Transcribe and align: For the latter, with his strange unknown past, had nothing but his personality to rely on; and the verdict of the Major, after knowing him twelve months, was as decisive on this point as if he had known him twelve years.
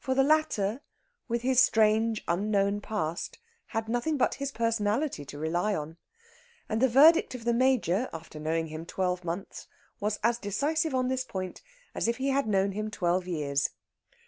For 0.00 0.16
the 0.16 0.24
latter, 0.24 0.80
with 1.28 1.42
his 1.42 1.60
strange 1.62 2.24
unknown 2.26 2.80
past, 2.80 3.38
had 3.66 3.88
nothing 3.88 4.16
but 4.16 4.34
his 4.34 4.50
personality 4.50 5.24
to 5.26 5.38
rely 5.38 5.76
on; 5.76 5.96
and 6.68 6.82
the 6.82 6.88
verdict 6.88 7.36
of 7.36 7.44
the 7.44 7.54
Major, 7.54 8.08
after 8.12 8.40
knowing 8.40 8.66
him 8.66 8.84
twelve 8.84 9.22
months, 9.22 9.68
was 10.00 10.18
as 10.24 10.38
decisive 10.38 10.92
on 10.92 11.06
this 11.06 11.22
point 11.22 11.62
as 11.94 12.08
if 12.08 12.16
he 12.16 12.30
had 12.30 12.48
known 12.48 12.72
him 12.72 12.90
twelve 12.90 13.28
years. 13.28 13.70